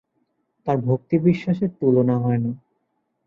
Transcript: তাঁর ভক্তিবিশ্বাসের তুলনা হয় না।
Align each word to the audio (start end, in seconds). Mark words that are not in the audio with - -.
তাঁর 0.67 0.77
ভক্তিবিশ্বাসের 0.81 1.71
তুলনা 1.79 2.15
হয় 2.17 2.37
না। 2.37 2.51